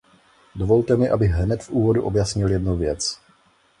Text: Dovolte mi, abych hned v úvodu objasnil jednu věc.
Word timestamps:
Dovolte 0.55 0.97
mi, 0.97 1.09
abych 1.09 1.31
hned 1.31 1.63
v 1.63 1.69
úvodu 1.69 2.03
objasnil 2.03 2.49
jednu 2.51 2.77
věc. 2.77 3.17